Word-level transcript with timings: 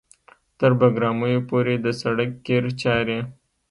تر 0.59 0.71
بګرامیو 0.79 1.47
پورې 1.49 1.73
د 1.79 1.87
سړک 2.01 2.29
قیر 2.45 2.63
چارې 2.81 3.19